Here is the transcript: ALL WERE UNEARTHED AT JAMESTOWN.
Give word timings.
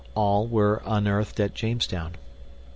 ALL 0.15 0.47
WERE 0.47 0.81
UNEARTHED 0.83 1.39
AT 1.39 1.53
JAMESTOWN. 1.53 2.13